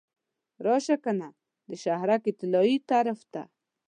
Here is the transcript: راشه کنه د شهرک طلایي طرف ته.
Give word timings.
راشه 0.65 0.95
کنه 1.05 1.27
د 1.69 1.71
شهرک 1.83 2.23
طلایي 2.39 2.77
طرف 2.89 3.19
ته. 3.33 3.41